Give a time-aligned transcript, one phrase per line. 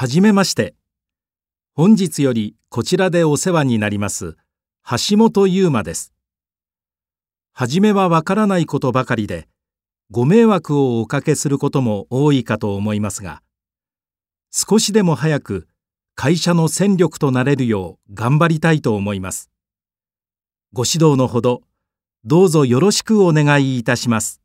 [0.00, 0.76] はじめまして。
[1.74, 4.36] 本日よりこちらでお世話になります
[5.10, 6.12] 橋本優馬です。
[7.52, 9.48] はじめはわからないことばかりで、
[10.12, 13.42] ご迷惑をおかけすることも多いかと思いますが、
[14.52, 15.66] 少しでも早く
[16.14, 19.50] 会社の戦力となれるよう頑張りたいと思います。
[20.72, 21.62] ご指導のほど、
[22.24, 24.40] どうぞよろしくお願いいたします。